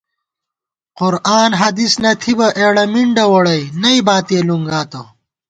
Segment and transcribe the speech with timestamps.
[0.99, 5.01] قرآن حدیث نہ تھِبہ، اېڑہ مِنڈہ ووڑَئی نئی باتِیہ لُنگاتہ